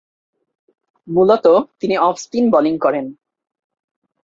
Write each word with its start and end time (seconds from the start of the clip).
মূলতঃ 1.07 1.55
তিনি 1.79 1.95
off-spin 1.97 2.45
bowling 2.51 2.75
করেন। 2.77 3.05